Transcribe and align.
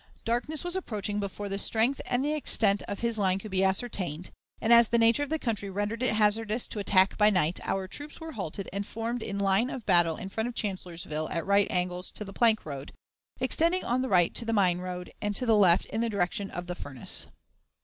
Darkness 0.25 0.63
was 0.63 0.75
approaching 0.75 1.19
before 1.19 1.47
the 1.47 1.59
strength 1.59 2.01
and 2.07 2.25
extent 2.25 2.81
of 2.87 3.01
his 3.01 3.19
line 3.19 3.37
could 3.37 3.51
be 3.51 3.63
ascertained; 3.63 4.31
and, 4.59 4.73
as 4.73 4.87
the 4.87 4.97
nature 4.97 5.21
of 5.21 5.29
the 5.29 5.37
country 5.37 5.69
rendered 5.69 6.01
it 6.01 6.15
hazardous 6.15 6.65
to 6.67 6.79
attack 6.79 7.19
by 7.19 7.29
night, 7.29 7.59
our 7.65 7.87
troops 7.87 8.19
were 8.19 8.31
halted 8.31 8.67
and 8.73 8.87
formed 8.87 9.21
in 9.21 9.37
line 9.37 9.69
of 9.69 9.85
battle 9.85 10.17
in 10.17 10.27
front 10.29 10.47
of 10.49 10.55
Chancellorsville 10.55 11.29
at 11.29 11.45
right 11.45 11.69
angles 11.69 12.09
to 12.13 12.25
the 12.25 12.33
plank 12.33 12.65
road, 12.65 12.93
extending 13.39 13.85
on 13.85 14.01
the 14.01 14.09
right 14.09 14.33
to 14.33 14.43
the 14.43 14.53
Mine 14.53 14.79
road, 14.79 15.11
and 15.21 15.35
to 15.35 15.45
the 15.45 15.55
left 15.55 15.85
in 15.85 16.01
the 16.01 16.09
direction 16.09 16.49
of 16.49 16.65
the 16.65 16.73
"Furnace." 16.73 17.27